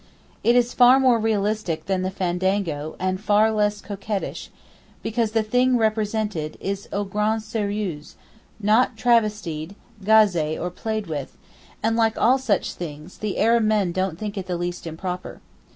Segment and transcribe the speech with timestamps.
[0.43, 4.49] It is far more realistic than the 'fandango,' and far less coquettish,
[5.03, 8.15] because the thing represented is au grande sérieux,
[8.59, 11.37] not travestied, gazé, or played with;
[11.83, 15.39] and like all such things, the Arab men don't think it the least improper.